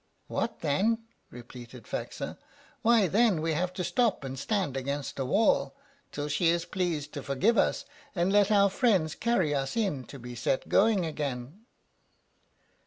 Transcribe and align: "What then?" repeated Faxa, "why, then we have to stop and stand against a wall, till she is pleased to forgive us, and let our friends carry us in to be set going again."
"What 0.25 0.61
then?" 0.61 1.03
repeated 1.29 1.83
Faxa, 1.83 2.39
"why, 2.81 3.05
then 3.07 3.39
we 3.39 3.53
have 3.53 3.71
to 3.73 3.83
stop 3.83 4.23
and 4.23 4.39
stand 4.39 4.75
against 4.75 5.19
a 5.19 5.25
wall, 5.25 5.75
till 6.11 6.27
she 6.27 6.47
is 6.47 6.65
pleased 6.65 7.13
to 7.13 7.21
forgive 7.21 7.55
us, 7.55 7.85
and 8.15 8.33
let 8.33 8.49
our 8.51 8.71
friends 8.71 9.13
carry 9.13 9.53
us 9.53 9.77
in 9.77 10.05
to 10.05 10.17
be 10.17 10.33
set 10.33 10.67
going 10.67 11.05
again." 11.05 11.65